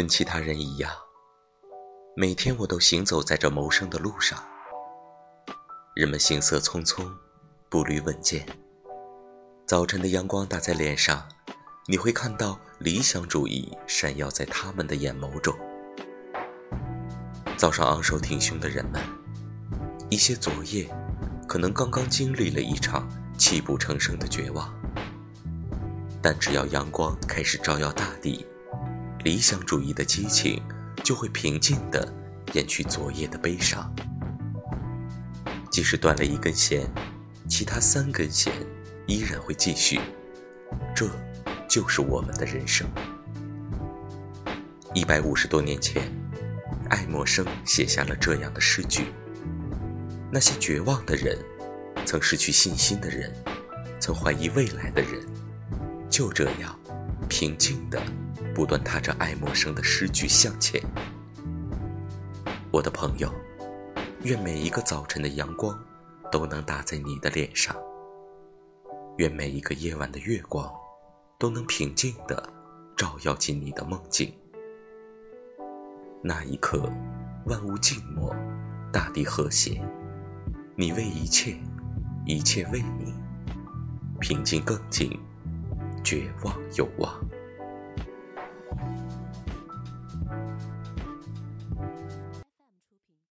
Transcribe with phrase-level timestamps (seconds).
[0.00, 0.90] 跟其他人一样，
[2.16, 4.42] 每天我都行走在这谋生的路上。
[5.94, 7.06] 人们行色匆匆，
[7.68, 8.46] 步履稳健。
[9.66, 11.28] 早晨的阳光打在脸上，
[11.86, 15.54] 你会看到理想主义闪耀在他们的眼眸中。
[17.58, 19.02] 早上昂首挺胸的人们，
[20.08, 20.88] 一些昨夜
[21.46, 24.74] 可能刚刚经历了一场泣不成声的绝望，
[26.22, 28.46] 但只要阳光开始照耀大地。
[29.22, 30.62] 理想主义的激情
[31.04, 32.10] 就会平静地
[32.54, 33.92] 掩去昨夜的悲伤。
[35.70, 36.88] 即使断了一根弦，
[37.48, 38.52] 其他三根弦
[39.06, 40.00] 依然会继续。
[40.94, 41.08] 这
[41.68, 42.88] 就是我们的人生。
[44.94, 46.10] 一百五十多年前，
[46.88, 49.12] 爱默生写下了这样的诗句：
[50.32, 51.38] 那些绝望的人，
[52.04, 53.32] 曾失去信心的人，
[54.00, 55.24] 曾怀疑未来的人，
[56.08, 56.76] 就这样
[57.28, 58.02] 平静地。
[58.60, 60.78] 不断踏着爱默生的诗句向前，
[62.70, 63.32] 我的朋友，
[64.24, 65.82] 愿每一个早晨的阳光
[66.30, 67.74] 都能打在你的脸上，
[69.16, 70.70] 愿每一个夜晚的月光
[71.38, 72.46] 都能平静地
[72.98, 74.30] 照耀进你的梦境。
[76.22, 76.82] 那一刻，
[77.46, 78.30] 万物静默，
[78.92, 79.80] 大地和谐，
[80.76, 81.56] 你为一切，
[82.26, 83.14] 一切为你，
[84.20, 85.18] 平静更静，
[86.04, 87.10] 绝望有望。